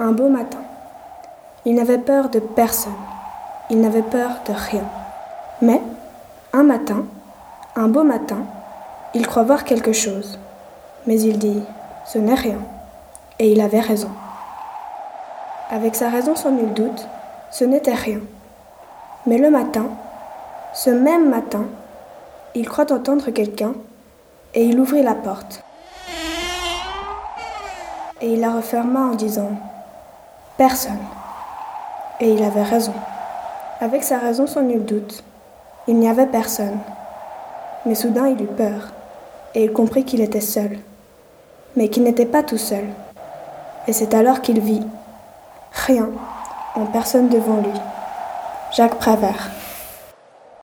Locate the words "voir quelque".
9.42-9.92